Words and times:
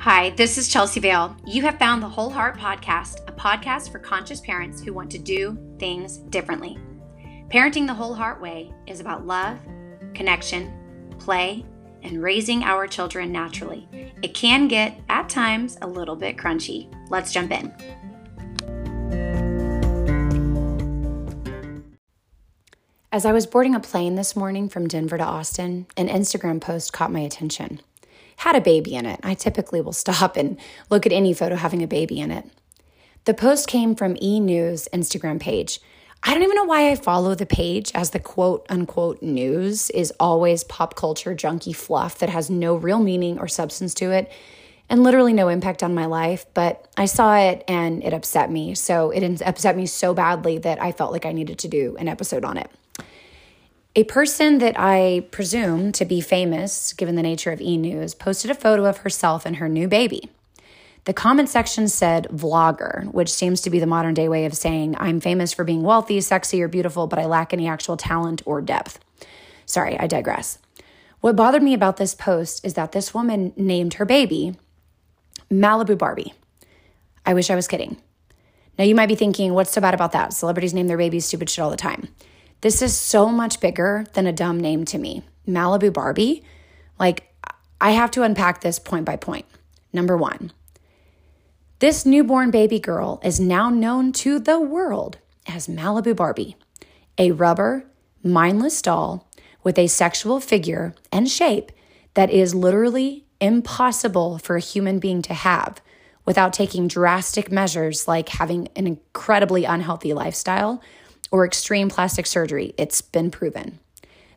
Hi, 0.00 0.30
this 0.30 0.56
is 0.56 0.68
Chelsea 0.68 0.98
Vale. 0.98 1.36
You 1.44 1.60
have 1.60 1.78
found 1.78 2.02
the 2.02 2.08
Whole 2.08 2.30
Heart 2.30 2.56
Podcast, 2.56 3.28
a 3.28 3.32
podcast 3.32 3.92
for 3.92 3.98
conscious 3.98 4.40
parents 4.40 4.80
who 4.80 4.94
want 4.94 5.10
to 5.10 5.18
do 5.18 5.58
things 5.78 6.16
differently. 6.30 6.78
Parenting 7.50 7.86
the 7.86 7.92
Whole 7.92 8.14
Heart 8.14 8.40
Way 8.40 8.72
is 8.86 9.00
about 9.00 9.26
love, 9.26 9.58
connection, 10.14 10.72
play, 11.18 11.66
and 12.02 12.22
raising 12.22 12.62
our 12.62 12.86
children 12.86 13.30
naturally. 13.30 13.86
It 14.22 14.32
can 14.32 14.68
get, 14.68 14.98
at 15.10 15.28
times, 15.28 15.76
a 15.82 15.86
little 15.86 16.16
bit 16.16 16.38
crunchy. 16.38 16.90
Let's 17.10 17.30
jump 17.30 17.50
in. 17.50 17.70
As 23.12 23.26
I 23.26 23.32
was 23.32 23.46
boarding 23.46 23.74
a 23.74 23.80
plane 23.80 24.14
this 24.14 24.34
morning 24.34 24.70
from 24.70 24.88
Denver 24.88 25.18
to 25.18 25.24
Austin, 25.24 25.88
an 25.98 26.08
Instagram 26.08 26.58
post 26.58 26.94
caught 26.94 27.12
my 27.12 27.20
attention. 27.20 27.82
Had 28.40 28.56
a 28.56 28.60
baby 28.62 28.94
in 28.94 29.04
it. 29.04 29.20
I 29.22 29.34
typically 29.34 29.82
will 29.82 29.92
stop 30.04 30.34
and 30.34 30.58
look 30.88 31.04
at 31.04 31.12
any 31.12 31.34
photo 31.34 31.56
having 31.56 31.82
a 31.82 31.86
baby 31.86 32.20
in 32.20 32.30
it. 32.30 32.46
The 33.26 33.34
post 33.34 33.68
came 33.68 33.94
from 33.94 34.16
E 34.20 34.40
News 34.40 34.88
Instagram 34.94 35.38
page. 35.38 35.78
I 36.22 36.32
don't 36.32 36.42
even 36.42 36.56
know 36.56 36.64
why 36.64 36.90
I 36.90 36.96
follow 36.96 37.34
the 37.34 37.44
page, 37.44 37.92
as 37.94 38.10
the 38.10 38.18
quote 38.18 38.64
unquote 38.70 39.22
news 39.22 39.90
is 39.90 40.10
always 40.18 40.64
pop 40.64 40.94
culture 40.94 41.34
junky 41.34 41.76
fluff 41.76 42.18
that 42.18 42.30
has 42.30 42.48
no 42.48 42.76
real 42.76 42.98
meaning 42.98 43.38
or 43.38 43.46
substance 43.46 43.92
to 43.94 44.10
it 44.10 44.32
and 44.88 45.02
literally 45.02 45.34
no 45.34 45.48
impact 45.48 45.82
on 45.82 45.94
my 45.94 46.06
life. 46.06 46.46
But 46.54 46.88
I 46.96 47.04
saw 47.04 47.36
it 47.36 47.62
and 47.68 48.02
it 48.02 48.14
upset 48.14 48.50
me. 48.50 48.74
So 48.74 49.10
it 49.10 49.42
upset 49.42 49.76
me 49.76 49.84
so 49.84 50.14
badly 50.14 50.56
that 50.58 50.82
I 50.82 50.92
felt 50.92 51.12
like 51.12 51.26
I 51.26 51.32
needed 51.32 51.58
to 51.58 51.68
do 51.68 51.94
an 51.98 52.08
episode 52.08 52.46
on 52.46 52.56
it. 52.56 52.70
A 54.00 54.04
person 54.04 54.60
that 54.60 54.76
I 54.78 55.26
presume 55.30 55.92
to 55.92 56.06
be 56.06 56.22
famous, 56.22 56.94
given 56.94 57.16
the 57.16 57.22
nature 57.22 57.52
of 57.52 57.60
e 57.60 57.76
news, 57.76 58.14
posted 58.14 58.50
a 58.50 58.54
photo 58.54 58.86
of 58.86 58.96
herself 58.96 59.44
and 59.44 59.56
her 59.56 59.68
new 59.68 59.88
baby. 59.88 60.30
The 61.04 61.12
comment 61.12 61.50
section 61.50 61.86
said 61.86 62.26
vlogger, 62.32 63.12
which 63.12 63.30
seems 63.30 63.60
to 63.60 63.68
be 63.68 63.78
the 63.78 63.86
modern 63.86 64.14
day 64.14 64.26
way 64.26 64.46
of 64.46 64.54
saying 64.54 64.96
I'm 64.98 65.20
famous 65.20 65.52
for 65.52 65.64
being 65.64 65.82
wealthy, 65.82 66.18
sexy, 66.22 66.62
or 66.62 66.66
beautiful, 66.68 67.08
but 67.08 67.18
I 67.18 67.26
lack 67.26 67.52
any 67.52 67.68
actual 67.68 67.98
talent 67.98 68.40
or 68.46 68.62
depth. 68.62 69.00
Sorry, 69.66 70.00
I 70.00 70.06
digress. 70.06 70.56
What 71.20 71.36
bothered 71.36 71.62
me 71.62 71.74
about 71.74 71.98
this 71.98 72.14
post 72.14 72.64
is 72.64 72.72
that 72.72 72.92
this 72.92 73.12
woman 73.12 73.52
named 73.54 73.94
her 73.94 74.06
baby 74.06 74.56
Malibu 75.52 75.98
Barbie. 75.98 76.32
I 77.26 77.34
wish 77.34 77.50
I 77.50 77.54
was 77.54 77.68
kidding. 77.68 77.98
Now, 78.78 78.84
you 78.84 78.94
might 78.94 79.10
be 79.10 79.14
thinking, 79.14 79.52
what's 79.52 79.72
so 79.72 79.82
bad 79.82 79.92
about 79.92 80.12
that? 80.12 80.32
Celebrities 80.32 80.72
name 80.72 80.86
their 80.86 80.96
babies 80.96 81.26
stupid 81.26 81.50
shit 81.50 81.62
all 81.62 81.68
the 81.68 81.76
time. 81.76 82.08
This 82.60 82.82
is 82.82 82.96
so 82.96 83.28
much 83.28 83.60
bigger 83.60 84.04
than 84.12 84.26
a 84.26 84.32
dumb 84.32 84.60
name 84.60 84.84
to 84.86 84.98
me. 84.98 85.22
Malibu 85.48 85.92
Barbie. 85.92 86.44
Like, 86.98 87.34
I 87.80 87.92
have 87.92 88.10
to 88.12 88.22
unpack 88.22 88.60
this 88.60 88.78
point 88.78 89.06
by 89.06 89.16
point. 89.16 89.46
Number 89.92 90.16
one, 90.16 90.52
this 91.78 92.04
newborn 92.04 92.50
baby 92.50 92.78
girl 92.78 93.20
is 93.24 93.40
now 93.40 93.70
known 93.70 94.12
to 94.12 94.38
the 94.38 94.60
world 94.60 95.18
as 95.46 95.66
Malibu 95.66 96.14
Barbie, 96.14 96.56
a 97.16 97.30
rubber, 97.30 97.86
mindless 98.22 98.82
doll 98.82 99.26
with 99.62 99.78
a 99.78 99.86
sexual 99.86 100.40
figure 100.40 100.94
and 101.10 101.28
shape 101.28 101.72
that 102.14 102.30
is 102.30 102.54
literally 102.54 103.24
impossible 103.40 104.38
for 104.38 104.56
a 104.56 104.60
human 104.60 104.98
being 104.98 105.22
to 105.22 105.32
have 105.32 105.80
without 106.26 106.52
taking 106.52 106.86
drastic 106.86 107.50
measures 107.50 108.06
like 108.06 108.28
having 108.28 108.68
an 108.76 108.86
incredibly 108.86 109.64
unhealthy 109.64 110.12
lifestyle 110.12 110.82
or 111.30 111.44
extreme 111.44 111.88
plastic 111.88 112.26
surgery. 112.26 112.74
It's 112.76 113.00
been 113.00 113.30
proven. 113.30 113.78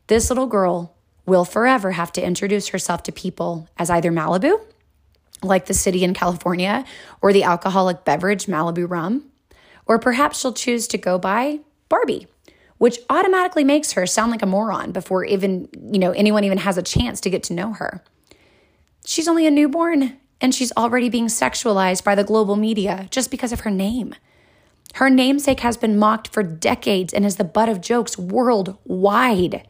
This 0.08 0.30
little 0.30 0.48
girl 0.48 0.96
will 1.26 1.46
forever 1.46 1.92
have 1.92 2.12
to 2.14 2.26
introduce 2.26 2.70
herself 2.70 3.04
to 3.04 3.12
people 3.12 3.68
as 3.78 3.90
either 3.90 4.12
Malibu 4.12 4.60
like 5.44 5.66
the 5.66 5.74
city 5.74 6.04
in 6.04 6.14
California 6.14 6.86
or 7.22 7.34
the 7.34 7.44
alcoholic 7.44 8.06
beverage 8.06 8.46
Malibu 8.46 8.90
rum. 8.90 9.26
Or 9.86 10.00
perhaps 10.00 10.40
she'll 10.40 10.54
choose 10.54 10.88
to 10.88 10.98
go 10.98 11.18
by 11.18 11.60
Barbie, 11.90 12.28
which 12.78 13.00
automatically 13.10 13.64
makes 13.64 13.94
her 13.94 14.08
sound 14.08 14.32
like 14.32 14.42
a 14.42 14.48
moron 14.48 14.92
before 14.92 15.26
even, 15.26 15.68
you 15.92 16.00
know, 16.00 16.12
anyone 16.12 16.44
even 16.46 16.60
has 16.60 16.78
a 16.78 16.84
chance 16.84 17.20
to 17.22 17.30
get 17.30 17.44
to 17.44 17.54
know 17.54 17.74
her. 17.74 18.02
She's 19.06 19.28
only 19.28 19.46
a 19.46 19.52
newborn 19.52 20.18
and 20.40 20.56
she's 20.56 20.72
already 20.78 21.10
being 21.10 21.28
sexualized 21.28 22.04
by 22.04 22.16
the 22.16 22.24
global 22.24 22.56
media 22.56 23.08
just 23.12 23.30
because 23.30 23.52
of 23.52 23.62
her 23.62 23.72
name. 23.72 24.16
Her 24.94 25.10
namesake 25.10 25.62
has 25.62 25.78
been 25.78 25.98
mocked 25.98 26.28
for 26.30 26.44
decades 26.44 27.14
and 27.14 27.26
is 27.26 27.36
the 27.38 27.44
butt 27.44 27.70
of 27.70 27.82
jokes 27.82 28.18
worldwide. 28.18 29.68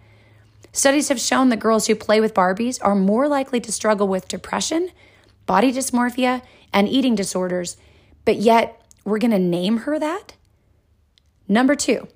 Studies 0.72 1.10
have 1.10 1.20
shown 1.20 1.50
that 1.50 1.60
girls 1.60 1.88
who 1.88 1.96
play 1.96 2.20
with 2.20 2.34
Barbies 2.34 2.80
are 2.82 2.96
more 2.96 3.28
likely 3.28 3.60
to 3.62 3.72
struggle 3.72 4.08
with 4.08 4.28
depression 4.28 4.90
body 5.46 5.72
dysmorphia, 5.72 6.42
and 6.72 6.90
eating 6.90 7.16
disorders, 7.16 7.78
but 8.26 8.38
yet 8.38 8.82
we're 9.04 9.20
going 9.20 9.32
to 9.32 9.40
name 9.40 9.80
her 9.80 10.00
that? 10.00 10.34
Number 11.48 11.76
two, 11.76 12.08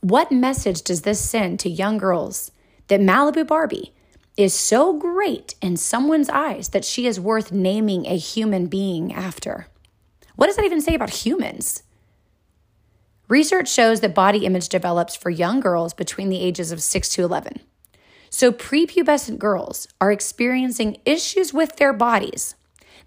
what 0.00 0.32
message 0.32 0.82
does 0.82 1.02
this 1.02 1.20
send 1.20 1.60
to 1.60 1.70
young 1.70 1.98
girls 1.98 2.50
that 2.88 3.00
Malibu 3.00 3.46
Barbie 3.46 3.94
is 4.36 4.52
so 4.52 4.92
great 4.92 5.54
in 5.62 5.76
someone's 5.76 6.28
eyes 6.28 6.68
that 6.70 6.84
she 6.84 7.06
is 7.06 7.18
worth 7.18 7.52
naming 7.52 8.06
a 8.06 8.16
human 8.16 8.66
being 8.66 9.12
after? 9.12 9.68
What 10.34 10.46
does 10.46 10.56
that 10.56 10.66
even 10.66 10.82
say 10.82 10.94
about 10.94 11.10
humans? 11.10 11.82
Research 13.28 13.68
shows 13.68 14.00
that 14.00 14.14
body 14.14 14.46
image 14.46 14.68
develops 14.68 15.16
for 15.16 15.30
young 15.30 15.58
girls 15.58 15.92
between 15.92 16.28
the 16.28 16.40
ages 16.40 16.70
of 16.70 16.80
6 16.82 17.08
to 17.10 17.24
11. 17.24 17.60
So, 18.30 18.52
prepubescent 18.52 19.38
girls 19.38 19.88
are 20.00 20.12
experiencing 20.12 20.98
issues 21.04 21.52
with 21.52 21.76
their 21.76 21.92
bodies. 21.92 22.54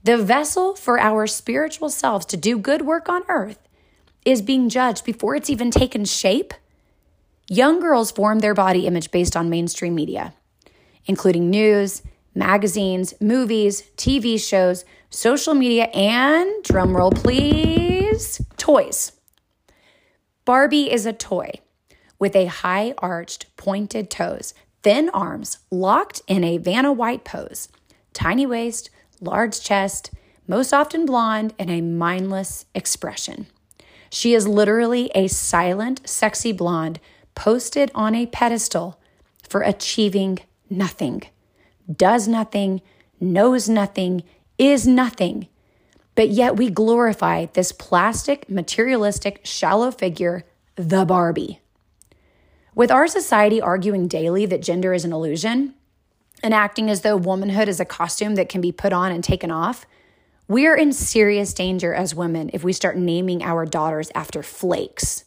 The 0.03 0.17
vessel 0.17 0.75
for 0.75 0.99
our 0.99 1.27
spiritual 1.27 1.89
selves 1.89 2.25
to 2.27 2.37
do 2.37 2.57
good 2.57 2.81
work 2.83 3.09
on 3.09 3.23
earth 3.29 3.59
is 4.25 4.41
being 4.41 4.69
judged 4.69 5.05
before 5.05 5.35
it's 5.35 5.49
even 5.49 5.71
taken 5.71 6.05
shape. 6.05 6.53
Young 7.49 7.79
girls 7.79 8.11
form 8.11 8.39
their 8.39 8.53
body 8.53 8.87
image 8.87 9.11
based 9.11 9.35
on 9.35 9.49
mainstream 9.49 9.95
media, 9.95 10.33
including 11.05 11.49
news, 11.49 12.01
magazines, 12.35 13.13
movies, 13.19 13.83
TV 13.97 14.39
shows, 14.39 14.85
social 15.09 15.53
media, 15.53 15.85
and 15.85 16.63
drumroll 16.63 17.13
please, 17.15 18.41
toys. 18.57 19.18
Barbie 20.49 20.91
is 20.91 21.05
a 21.05 21.13
toy 21.13 21.51
with 22.17 22.35
a 22.35 22.47
high 22.47 22.95
arched, 22.97 23.55
pointed 23.55 24.09
toes 24.09 24.55
thin 24.81 25.09
arms 25.09 25.59
locked 25.69 26.23
in 26.27 26.43
a 26.43 26.57
Vanna 26.57 26.91
White 26.91 27.23
pose, 27.23 27.67
tiny 28.13 28.47
waist, 28.47 28.89
large 29.21 29.61
chest, 29.61 30.09
most 30.47 30.73
often 30.73 31.05
blonde, 31.05 31.53
and 31.59 31.69
a 31.69 31.81
mindless 31.81 32.65
expression. 32.73 33.45
She 34.09 34.33
is 34.33 34.47
literally 34.47 35.11
a 35.13 35.27
silent, 35.27 36.09
sexy 36.09 36.51
blonde 36.51 36.99
posted 37.35 37.91
on 37.93 38.15
a 38.15 38.25
pedestal 38.25 38.99
for 39.47 39.61
achieving 39.61 40.39
nothing, 40.67 41.21
does 41.95 42.27
nothing, 42.27 42.81
knows 43.19 43.69
nothing, 43.69 44.23
is 44.57 44.87
nothing. 44.87 45.47
But 46.19 46.31
yet 46.31 46.57
we 46.57 46.69
glorify 46.69 47.45
this 47.45 47.71
plastic, 47.71 48.49
materialistic, 48.49 49.39
shallow 49.45 49.89
figure, 49.89 50.43
the 50.75 51.05
Barbie. 51.05 51.61
With 52.75 52.91
our 52.91 53.07
society 53.07 53.61
arguing 53.61 54.09
daily 54.09 54.45
that 54.47 54.61
gender 54.61 54.93
is 54.93 55.05
an 55.05 55.13
illusion 55.13 55.75
and 56.43 56.53
acting 56.53 56.89
as 56.89 57.03
though 57.03 57.15
womanhood 57.15 57.69
is 57.69 57.79
a 57.79 57.85
costume 57.85 58.35
that 58.35 58.49
can 58.49 58.59
be 58.59 58.73
put 58.73 58.91
on 58.91 59.13
and 59.13 59.23
taken 59.23 59.49
off, 59.49 59.85
we 60.49 60.67
are 60.67 60.75
in 60.75 60.91
serious 60.91 61.53
danger 61.53 61.93
as 61.93 62.13
women 62.13 62.49
if 62.51 62.65
we 62.65 62.73
start 62.73 62.97
naming 62.97 63.41
our 63.41 63.65
daughters 63.65 64.11
after 64.13 64.43
flakes. 64.43 65.23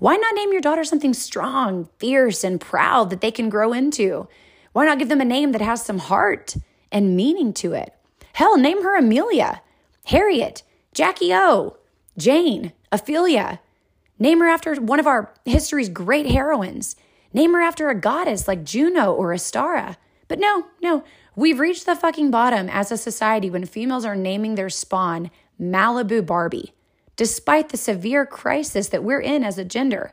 Why 0.00 0.16
not 0.16 0.34
name 0.34 0.52
your 0.52 0.60
daughter 0.60 0.84
something 0.84 1.14
strong, 1.14 1.88
fierce, 1.98 2.44
and 2.44 2.60
proud 2.60 3.08
that 3.08 3.22
they 3.22 3.30
can 3.30 3.48
grow 3.48 3.72
into? 3.72 4.28
Why 4.74 4.84
not 4.84 4.98
give 4.98 5.08
them 5.08 5.22
a 5.22 5.24
name 5.24 5.52
that 5.52 5.62
has 5.62 5.82
some 5.82 5.96
heart 5.98 6.56
and 6.92 7.16
meaning 7.16 7.54
to 7.54 7.72
it? 7.72 7.94
Hell, 8.34 8.58
name 8.58 8.82
her 8.82 8.98
Amelia, 8.98 9.62
Harriet, 10.06 10.62
Jackie 10.92 11.32
O, 11.32 11.76
Jane, 12.16 12.72
Ophelia, 12.90 13.60
Name 14.20 14.40
her 14.40 14.48
after 14.48 14.74
one 14.74 15.00
of 15.00 15.06
our 15.06 15.32
history's 15.46 15.88
great 15.88 16.26
heroines. 16.26 16.94
Name 17.32 17.54
her 17.54 17.60
after 17.62 17.88
a 17.88 17.98
goddess 17.98 18.46
like 18.46 18.64
Juno 18.64 19.14
or 19.14 19.32
Astara. 19.32 19.96
But 20.28 20.38
no, 20.38 20.66
no, 20.82 21.02
we've 21.34 21.58
reached 21.58 21.86
the 21.86 21.96
fucking 21.96 22.30
bottom 22.30 22.68
as 22.68 22.92
a 22.92 22.98
society 22.98 23.48
when 23.48 23.64
females 23.64 24.04
are 24.04 24.14
naming 24.14 24.54
their 24.54 24.68
spawn 24.68 25.30
Malibu 25.58 26.24
Barbie, 26.24 26.74
despite 27.16 27.70
the 27.70 27.78
severe 27.78 28.26
crisis 28.26 28.88
that 28.88 29.02
we're 29.02 29.20
in 29.20 29.42
as 29.42 29.56
a 29.56 29.64
gender, 29.64 30.12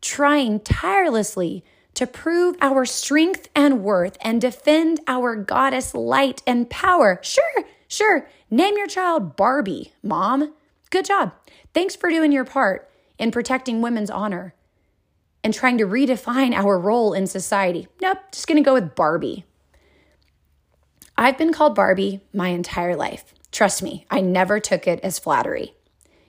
trying 0.00 0.58
tirelessly 0.60 1.62
to 1.92 2.06
prove 2.06 2.56
our 2.62 2.86
strength 2.86 3.48
and 3.54 3.84
worth 3.84 4.16
and 4.22 4.40
defend 4.40 5.00
our 5.06 5.36
goddess 5.36 5.94
light 5.94 6.42
and 6.46 6.70
power. 6.70 7.20
Sure, 7.22 7.64
sure, 7.88 8.28
name 8.50 8.76
your 8.76 8.86
child 8.86 9.36
Barbie, 9.36 9.92
mom. 10.02 10.54
Good 10.90 11.04
job. 11.04 11.32
Thanks 11.74 11.96
for 11.96 12.10
doing 12.10 12.32
your 12.32 12.44
part 12.44 12.90
in 13.18 13.30
protecting 13.30 13.82
women's 13.82 14.10
honor 14.10 14.54
and 15.42 15.52
trying 15.52 15.78
to 15.78 15.86
redefine 15.86 16.52
our 16.56 16.78
role 16.78 17.12
in 17.12 17.26
society. 17.26 17.88
Nope, 18.00 18.18
just 18.32 18.46
gonna 18.46 18.62
go 18.62 18.74
with 18.74 18.94
Barbie. 18.94 19.44
I've 21.18 21.38
been 21.38 21.52
called 21.52 21.74
Barbie 21.74 22.20
my 22.34 22.48
entire 22.48 22.94
life. 22.94 23.32
Trust 23.50 23.82
me, 23.82 24.06
I 24.10 24.20
never 24.20 24.60
took 24.60 24.86
it 24.86 25.00
as 25.00 25.18
flattery. 25.18 25.74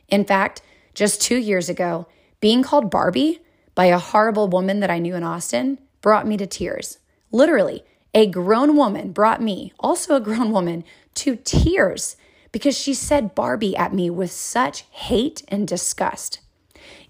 In 0.08 0.24
fact, 0.24 0.62
just 0.94 1.22
two 1.22 1.36
years 1.36 1.68
ago, 1.68 2.08
being 2.40 2.64
called 2.64 2.90
Barbie 2.90 3.42
by 3.76 3.86
a 3.86 4.00
horrible 4.00 4.48
woman 4.48 4.80
that 4.80 4.90
I 4.90 5.00
knew 5.00 5.16
in 5.16 5.24
Austin 5.24 5.80
brought 6.02 6.26
me 6.26 6.38
to 6.38 6.48
tears. 6.48 7.00
Literally, 7.32 7.84
a 8.14 8.28
grown 8.28 8.76
woman 8.76 9.12
brought 9.12 9.42
me, 9.42 9.74
also 9.80 10.16
a 10.16 10.22
grown 10.22 10.52
woman, 10.52 10.84
to 11.16 11.36
tears 11.36 12.16
because 12.52 12.78
she 12.78 12.94
said 12.94 13.36
Barbie 13.36 13.76
at 13.76 13.94
me 13.94 14.10
with 14.10 14.32
such 14.32 14.82
hate 14.92 15.44
and 15.48 15.68
disgust. 15.68 16.40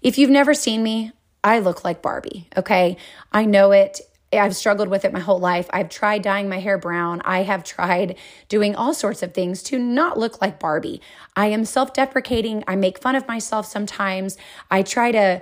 If 0.02 0.18
you've 0.18 0.30
never 0.30 0.54
seen 0.54 0.82
me, 0.82 1.12
I 1.42 1.60
look 1.60 1.84
like 1.84 2.02
Barbie, 2.02 2.48
okay? 2.56 2.96
I 3.32 3.44
know 3.44 3.72
it. 3.72 4.00
I've 4.32 4.56
struggled 4.56 4.88
with 4.88 5.04
it 5.04 5.12
my 5.12 5.20
whole 5.20 5.38
life. 5.38 5.68
I've 5.72 5.88
tried 5.88 6.22
dyeing 6.22 6.48
my 6.48 6.58
hair 6.58 6.76
brown. 6.76 7.22
I 7.24 7.44
have 7.44 7.64
tried 7.64 8.16
doing 8.48 8.74
all 8.74 8.92
sorts 8.92 9.22
of 9.22 9.32
things 9.32 9.62
to 9.64 9.78
not 9.78 10.18
look 10.18 10.42
like 10.42 10.60
Barbie. 10.60 11.00
I 11.34 11.46
am 11.46 11.64
self 11.64 11.94
deprecating. 11.94 12.62
I 12.66 12.76
make 12.76 12.98
fun 12.98 13.14
of 13.16 13.26
myself 13.26 13.66
sometimes. 13.66 14.36
I 14.70 14.82
try 14.82 15.12
to 15.12 15.40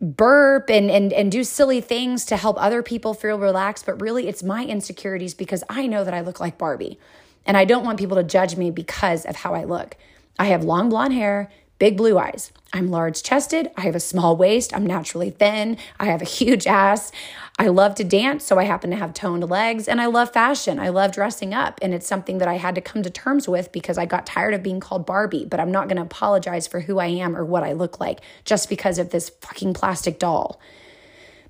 burp 0.00 0.70
and, 0.70 0.90
and 0.90 1.12
and 1.12 1.32
do 1.32 1.44
silly 1.44 1.80
things 1.80 2.24
to 2.26 2.36
help 2.36 2.56
other 2.60 2.82
people 2.82 3.14
feel 3.14 3.38
relaxed 3.38 3.86
but 3.86 4.00
really 4.00 4.28
it's 4.28 4.42
my 4.42 4.64
insecurities 4.64 5.34
because 5.34 5.64
i 5.68 5.86
know 5.86 6.04
that 6.04 6.14
i 6.14 6.20
look 6.20 6.40
like 6.40 6.58
barbie. 6.58 6.98
And 7.46 7.56
i 7.56 7.64
don't 7.64 7.84
want 7.84 7.98
people 7.98 8.16
to 8.16 8.22
judge 8.22 8.56
me 8.56 8.70
because 8.70 9.24
of 9.24 9.36
how 9.36 9.54
i 9.54 9.64
look. 9.64 9.96
I 10.38 10.46
have 10.46 10.64
long 10.64 10.88
blonde 10.88 11.14
hair 11.14 11.50
big 11.78 11.96
blue 11.96 12.18
eyes. 12.18 12.52
I'm 12.72 12.90
large 12.90 13.22
chested. 13.22 13.70
I 13.76 13.82
have 13.82 13.94
a 13.94 14.00
small 14.00 14.36
waist. 14.36 14.74
I'm 14.74 14.84
naturally 14.84 15.30
thin. 15.30 15.78
I 15.98 16.06
have 16.06 16.20
a 16.20 16.26
huge 16.26 16.66
ass. 16.66 17.12
I 17.58 17.68
love 17.68 17.94
to 17.96 18.04
dance, 18.04 18.44
so 18.44 18.58
I 18.58 18.64
happen 18.64 18.90
to 18.90 18.96
have 18.96 19.14
toned 19.14 19.48
legs. 19.48 19.88
And 19.88 20.00
I 20.00 20.06
love 20.06 20.32
fashion. 20.32 20.78
I 20.78 20.90
love 20.90 21.12
dressing 21.12 21.54
up. 21.54 21.78
And 21.80 21.94
it's 21.94 22.06
something 22.06 22.38
that 22.38 22.48
I 22.48 22.54
had 22.54 22.74
to 22.74 22.80
come 22.80 23.02
to 23.02 23.10
terms 23.10 23.48
with 23.48 23.72
because 23.72 23.96
I 23.96 24.06
got 24.06 24.26
tired 24.26 24.54
of 24.54 24.62
being 24.62 24.80
called 24.80 25.06
Barbie. 25.06 25.46
But 25.46 25.60
I'm 25.60 25.72
not 25.72 25.88
going 25.88 25.96
to 25.96 26.02
apologize 26.02 26.66
for 26.66 26.80
who 26.80 26.98
I 26.98 27.06
am 27.06 27.34
or 27.34 27.44
what 27.44 27.64
I 27.64 27.72
look 27.72 28.00
like 28.00 28.20
just 28.44 28.68
because 28.68 28.98
of 28.98 29.10
this 29.10 29.30
fucking 29.40 29.74
plastic 29.74 30.18
doll. 30.18 30.60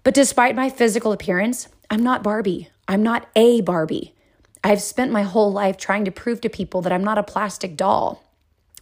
But 0.05 0.15
despite 0.15 0.55
my 0.55 0.71
physical 0.71 1.13
appearance, 1.13 1.69
I'm 1.91 2.03
not 2.03 2.23
Barbie. 2.23 2.71
I'm 2.87 3.03
not 3.03 3.29
a 3.35 3.61
Barbie. 3.61 4.15
I've 4.63 4.83
spent 4.83 5.13
my 5.13 5.23
whole 5.23 5.53
life 5.53 5.77
trying 5.77 6.05
to 6.05 6.11
prove 6.11 6.41
to 6.43 6.49
people 6.49 6.81
that 6.83 6.93
I'm 6.93 7.05
not 7.05 7.19
a 7.19 7.23
plastic 7.23 7.77
doll. 7.77 8.23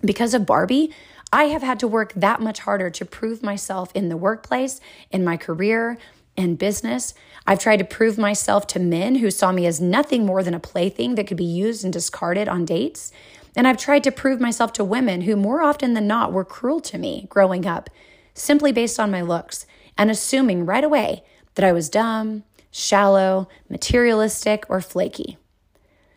Because 0.02 0.34
of 0.34 0.46
Barbie, 0.46 0.92
I 1.32 1.44
have 1.44 1.62
had 1.62 1.80
to 1.80 1.88
work 1.88 2.12
that 2.14 2.40
much 2.40 2.60
harder 2.60 2.88
to 2.90 3.04
prove 3.04 3.42
myself 3.42 3.90
in 3.94 4.08
the 4.08 4.16
workplace, 4.16 4.80
in 5.10 5.24
my 5.24 5.36
career, 5.36 5.98
and 6.36 6.58
business. 6.58 7.14
I've 7.46 7.58
tried 7.58 7.78
to 7.78 7.84
prove 7.84 8.18
myself 8.18 8.66
to 8.68 8.78
men 8.78 9.16
who 9.16 9.30
saw 9.30 9.52
me 9.52 9.66
as 9.66 9.80
nothing 9.80 10.24
more 10.24 10.42
than 10.42 10.54
a 10.54 10.60
plaything 10.60 11.14
that 11.14 11.26
could 11.26 11.36
be 11.36 11.44
used 11.44 11.84
and 11.84 11.92
discarded 11.92 12.48
on 12.48 12.64
dates. 12.64 13.12
And 13.56 13.66
I've 13.66 13.78
tried 13.78 14.04
to 14.04 14.12
prove 14.12 14.40
myself 14.40 14.72
to 14.74 14.84
women 14.84 15.22
who, 15.22 15.34
more 15.34 15.62
often 15.62 15.94
than 15.94 16.06
not, 16.06 16.32
were 16.32 16.44
cruel 16.44 16.80
to 16.80 16.98
me 16.98 17.26
growing 17.30 17.66
up, 17.66 17.88
simply 18.34 18.70
based 18.70 19.00
on 19.00 19.10
my 19.10 19.22
looks 19.22 19.66
and 19.96 20.10
assuming 20.10 20.66
right 20.66 20.84
away 20.84 21.24
that 21.54 21.64
I 21.64 21.72
was 21.72 21.88
dumb, 21.88 22.44
shallow, 22.70 23.48
materialistic, 23.68 24.64
or 24.68 24.80
flaky. 24.80 25.38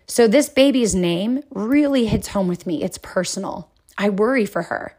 So, 0.06 0.28
this 0.28 0.50
baby's 0.50 0.94
name 0.94 1.44
really 1.50 2.08
hits 2.08 2.30
home 2.30 2.48
with 2.48 2.68
me. 2.68 2.84
It's 2.84 2.98
personal. 2.98 3.72
I 3.98 4.10
worry 4.10 4.46
for 4.46 4.64
her. 4.64 4.98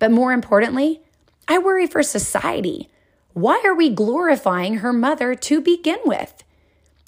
But 0.00 0.10
more 0.10 0.32
importantly, 0.32 1.02
I 1.46 1.58
worry 1.58 1.86
for 1.86 2.02
society. 2.02 2.88
Why 3.32 3.62
are 3.64 3.74
we 3.74 3.90
glorifying 3.90 4.78
her 4.78 4.92
mother 4.92 5.36
to 5.36 5.60
begin 5.60 6.00
with? 6.04 6.42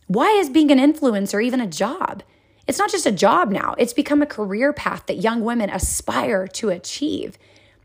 Why 0.07 0.29
is 0.29 0.49
being 0.51 0.71
an 0.71 0.79
influencer 0.79 1.43
even 1.43 1.61
a 1.61 1.67
job? 1.67 2.23
It's 2.69 2.79
not 2.79 2.93
just 2.93 3.07
a 3.07 3.13
job 3.13 3.51
now, 3.51 3.75
it's 3.79 3.93
become 3.93 4.23
a 4.23 4.27
career 4.27 4.73
path 4.73 5.07
that 5.07 5.17
young 5.17 5.41
women 5.41 5.69
aspire 5.69 6.47
to 6.49 6.69
achieve. 6.69 7.37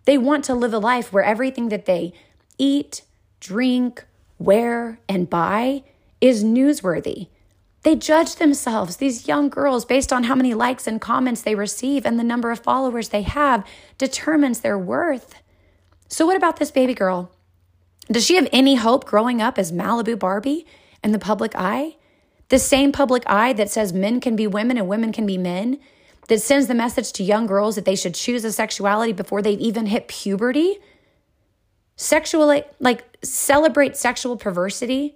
They 0.05 0.17
want 0.17 0.43
to 0.45 0.53
live 0.53 0.73
a 0.73 0.77
life 0.77 1.11
where 1.11 1.23
everything 1.23 1.69
that 1.69 1.85
they 1.85 2.13
eat, 2.57 3.01
drink, 3.39 4.05
wear, 4.37 4.99
and 5.09 5.29
buy 5.29 5.83
is 6.21 6.43
newsworthy. 6.43 7.27
They 7.87 7.95
judge 7.95 8.35
themselves, 8.35 8.97
these 8.97 9.29
young 9.29 9.47
girls, 9.47 9.85
based 9.85 10.11
on 10.11 10.25
how 10.25 10.35
many 10.35 10.53
likes 10.53 10.87
and 10.87 10.99
comments 10.99 11.41
they 11.41 11.55
receive 11.55 12.05
and 12.05 12.19
the 12.19 12.23
number 12.25 12.51
of 12.51 12.59
followers 12.59 13.07
they 13.07 13.21
have 13.21 13.65
determines 13.97 14.59
their 14.59 14.77
worth. 14.77 15.35
So, 16.09 16.25
what 16.25 16.35
about 16.35 16.57
this 16.57 16.69
baby 16.69 16.93
girl? 16.93 17.31
Does 18.11 18.25
she 18.25 18.35
have 18.35 18.49
any 18.51 18.75
hope 18.75 19.05
growing 19.05 19.41
up 19.41 19.57
as 19.57 19.71
Malibu 19.71 20.19
Barbie 20.19 20.65
in 21.01 21.13
the 21.13 21.17
public 21.17 21.53
eye? 21.55 21.95
The 22.49 22.59
same 22.59 22.91
public 22.91 23.23
eye 23.25 23.53
that 23.53 23.69
says 23.69 23.93
men 23.93 24.19
can 24.19 24.35
be 24.35 24.47
women 24.47 24.77
and 24.77 24.89
women 24.89 25.13
can 25.13 25.25
be 25.25 25.37
men, 25.37 25.79
that 26.27 26.41
sends 26.41 26.67
the 26.67 26.75
message 26.75 27.13
to 27.13 27.23
young 27.23 27.47
girls 27.47 27.75
that 27.75 27.85
they 27.85 27.95
should 27.95 28.15
choose 28.15 28.43
a 28.43 28.51
sexuality 28.51 29.13
before 29.13 29.41
they've 29.41 29.61
even 29.61 29.85
hit 29.85 30.09
puberty? 30.09 30.79
Sexual, 31.95 32.63
like, 32.81 33.05
celebrate 33.23 33.95
sexual 33.95 34.35
perversity 34.35 35.15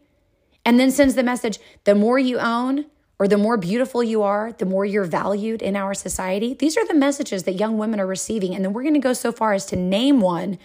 and 0.66 0.80
then 0.80 0.92
sends 0.92 1.16
the 1.16 1.24
message 1.24 1.60
the 1.84 1.96
more 1.96 2.20
you 2.20 2.40
own 2.40 2.86
or 3.20 3.28
the 3.28 3.38
more 3.38 3.58
beautiful 3.58 4.04
you 4.04 4.24
are, 4.24 4.52
the 4.54 4.66
more 4.66 4.84
you're 4.86 5.04
valued 5.04 5.62
in 5.62 5.76
our 5.76 5.94
society. 5.94 6.56
These 6.56 6.78
are 6.78 6.88
the 6.88 6.96
messages 6.96 7.44
that 7.44 7.54
young 7.54 7.78
women 7.78 8.00
are 8.00 8.08
receiving. 8.08 8.56
And 8.56 8.66
then 8.66 8.74
we're 8.74 8.82
going 8.82 8.96
to 8.96 9.00
go 9.00 9.14
so 9.14 9.32
far 9.32 9.54
as 9.54 9.66
to 9.68 9.76
name 9.76 10.22
one 10.22 10.58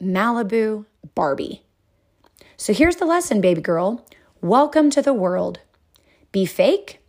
Malibu 0.00 0.86
Barbie. 1.14 1.62
So 2.56 2.72
here's 2.72 2.96
the 2.96 3.06
lesson, 3.06 3.40
baby 3.40 3.60
girl. 3.60 4.06
Welcome 4.40 4.90
to 4.90 5.02
the 5.02 5.14
world. 5.14 5.60
Be 6.32 6.44
fake, 6.44 7.00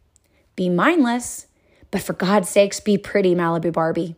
be 0.56 0.70
mindless, 0.70 1.48
but 1.90 2.02
for 2.02 2.14
God's 2.14 2.50
sakes, 2.50 2.80
be 2.80 2.98
pretty, 2.98 3.34
Malibu 3.34 3.74
Barbie. 3.74 4.16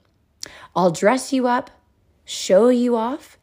I'll 0.75 0.91
dress 0.91 1.31
you 1.31 1.47
up, 1.47 1.71
show 2.25 2.69
you 2.69 2.95
off, 2.95 3.37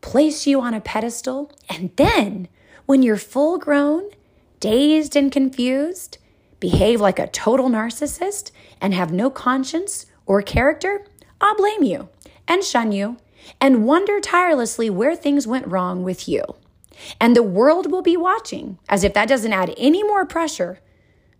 place 0.00 0.46
you 0.46 0.60
on 0.60 0.74
a 0.74 0.80
pedestal, 0.80 1.52
and 1.68 1.90
then 1.96 2.48
when 2.88 3.02
you're 3.02 3.18
full 3.18 3.58
grown, 3.58 4.08
dazed 4.60 5.14
and 5.14 5.30
confused, 5.30 6.16
behave 6.58 7.02
like 7.02 7.18
a 7.18 7.26
total 7.26 7.68
narcissist, 7.68 8.50
and 8.80 8.94
have 8.94 9.12
no 9.12 9.28
conscience 9.28 10.06
or 10.24 10.40
character, 10.40 11.04
I'll 11.38 11.54
blame 11.54 11.82
you 11.82 12.08
and 12.48 12.64
shun 12.64 12.90
you 12.90 13.18
and 13.60 13.84
wonder 13.84 14.20
tirelessly 14.20 14.88
where 14.88 15.14
things 15.14 15.46
went 15.46 15.66
wrong 15.66 16.02
with 16.02 16.26
you. 16.26 16.42
And 17.20 17.36
the 17.36 17.42
world 17.42 17.92
will 17.92 18.00
be 18.00 18.16
watching 18.16 18.78
as 18.88 19.04
if 19.04 19.12
that 19.12 19.28
doesn't 19.28 19.52
add 19.52 19.74
any 19.76 20.02
more 20.02 20.24
pressure 20.24 20.80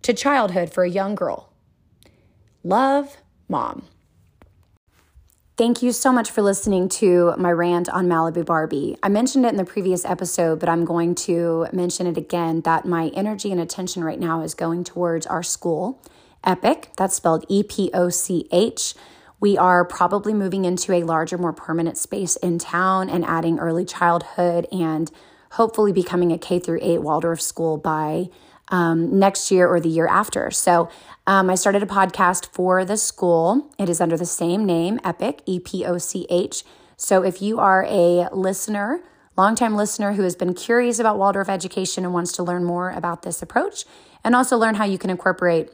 to 0.03 0.13
childhood 0.13 0.71
for 0.71 0.85
a 0.85 0.91
young 0.91 1.15
girl. 1.15 1.51
Love, 2.63 3.17
mom. 3.49 3.87
Thank 5.59 5.83
you 5.83 5.91
so 5.91 6.13
much 6.13 6.31
for 6.31 6.41
listening 6.41 6.89
to 7.01 7.35
my 7.37 7.51
rant 7.51 7.89
on 7.89 8.07
Malibu 8.07 8.47
Barbie. 8.47 8.97
I 9.03 9.09
mentioned 9.09 9.45
it 9.45 9.49
in 9.49 9.57
the 9.57 9.65
previous 9.65 10.05
episode, 10.05 10.61
but 10.61 10.69
I'm 10.69 10.85
going 10.85 11.17
to 11.17 11.67
mention 11.73 12.07
it 12.07 12.17
again 12.17 12.61
that 12.61 12.85
my 12.87 13.09
energy 13.09 13.51
and 13.51 13.61
attention 13.61 14.05
right 14.05 14.21
now 14.21 14.43
is 14.43 14.55
going 14.55 14.85
towards 14.85 15.27
our 15.27 15.43
school, 15.43 16.01
EPOCH. 16.45 16.95
That's 16.97 17.17
spelled 17.17 17.45
E 17.49 17.65
P 17.65 17.91
O 17.93 18.09
C 18.09 18.47
H. 18.53 18.95
We 19.41 19.59
are 19.59 19.85
probably 19.85 20.33
moving 20.33 20.65
into 20.65 20.93
a 20.93 21.03
larger, 21.03 21.37
more 21.37 21.53
permanent 21.53 21.99
space 21.99 22.37
in 22.37 22.61
town 22.61 23.11
and 23.11 23.25
adding 23.25 23.59
early 23.59 23.85
childhood 23.85 24.69
and 24.71 25.11
hopefully 25.51 25.93
becoming 25.93 26.31
a 26.31 26.39
K 26.39 26.61
through 26.61 26.79
8 26.81 26.99
Waldorf 26.99 27.41
school 27.41 27.79
by 27.79 28.27
um, 28.71 29.19
next 29.19 29.51
year 29.51 29.67
or 29.67 29.81
the 29.81 29.89
year 29.89 30.07
after. 30.07 30.51
So 30.51 30.89
um, 31.27 31.51
I 31.51 31.55
started 31.55 31.83
a 31.83 31.87
podcast 31.87 32.47
for 32.53 32.85
the 32.85 32.97
school. 32.97 33.71
It 33.79 33.89
is 33.89 34.01
under 34.01 34.17
the 34.17 34.27
same 34.27 34.65
name, 34.65 34.99
Epoch, 35.05 35.41
E 35.47 35.61
P 35.61 35.85
O 35.85 35.99
C 35.99 36.27
H. 36.31 36.65
So 36.97 37.23
if 37.23 37.41
you 37.41 37.59
are 37.59 37.85
a 37.89 38.29
listener, 38.33 39.01
longtime 39.37 39.77
listener 39.77 40.15
who 40.15 40.23
has 40.23 40.35
been 40.35 40.55
curious 40.55 40.99
about 40.99 41.19
Waldorf 41.19 41.49
education 41.49 42.05
and 42.05 42.13
wants 42.13 42.33
to 42.33 42.43
learn 42.43 42.65
more 42.65 42.91
about 42.91 43.23
this 43.23 43.43
approach, 43.43 43.85
and 44.25 44.35
also 44.35 44.57
learn 44.57 44.75
how 44.75 44.85
you 44.85 44.99
can 44.99 45.11
incorporate 45.11 45.71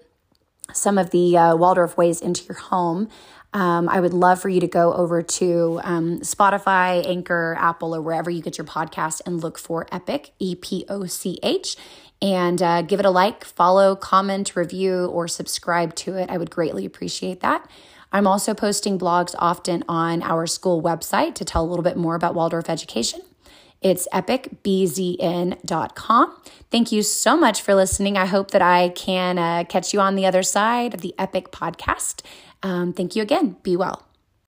some 0.73 0.99
of 0.99 1.11
the 1.11 1.37
uh, 1.37 1.57
Waldorf 1.57 1.97
ways 1.97 2.21
into 2.21 2.45
your 2.45 2.57
home, 2.57 3.09
um, 3.53 3.89
I 3.89 4.01
would 4.01 4.13
love 4.13 4.41
for 4.41 4.49
you 4.49 4.61
to 4.61 4.67
go 4.67 4.93
over 4.93 5.23
to 5.23 5.81
um, 5.85 6.21
Spotify, 6.21 7.07
Anchor, 7.07 7.57
Apple, 7.59 7.95
or 7.95 8.03
wherever 8.03 8.29
you 8.29 8.43
get 8.43 8.59
your 8.59 8.67
podcast 8.67 9.23
and 9.25 9.41
look 9.41 9.59
for 9.59 9.87
Epoch, 9.93 10.31
E 10.41 10.57
P 10.57 10.85
O 10.89 11.07
C 11.07 11.39
H 11.43 11.77
and 12.23 12.63
uh, 12.63 12.83
give 12.83 13.01
it 13.01 13.07
a 13.07 13.11
like, 13.11 13.45
follow, 13.45 13.97
comment, 13.97 14.55
review, 14.57 15.07
or 15.07 15.27
subscribe 15.29 15.95
to 15.97 16.17
it. 16.17 16.31
I 16.31 16.39
would 16.39 16.51
greatly 16.51 16.87
appreciate 16.87 17.41
that. 17.41 17.69
I'm 18.13 18.27
also 18.27 18.55
posting 18.55 18.99
blogs 18.99 19.35
often 19.39 19.85
on 19.89 20.23
our 20.23 20.47
school 20.47 20.83
website 20.83 21.35
to 21.35 21.45
tell 21.45 21.63
a 21.65 21.69
little 21.69 21.83
bit 21.83 21.97
more 21.97 22.15
about 22.15 22.35
Waldorf 22.35 22.71
education. 22.71 23.21
It's 23.83 24.09
epochbzn.com. 24.13 26.37
Thank 26.71 26.93
you 26.93 27.03
so 27.03 27.37
much 27.37 27.61
for 27.61 27.75
listening. 27.75 28.17
I 28.17 28.25
hope 28.25 28.53
that 28.53 28.63
I 28.63 28.89
can 28.91 29.37
uh, 29.37 29.65
catch 29.69 29.93
you 29.93 30.01
on 30.01 30.17
the 30.17 30.25
other 30.25 30.43
side 30.43 30.95
of 30.95 31.03
the 31.03 31.15
Epoch 31.19 31.53
podcast. 31.53 32.23
Um, 32.63 32.95
thank 32.95 33.15
you 33.15 33.23
again. 33.23 33.59
Be 33.63 33.77
well. 33.77 34.07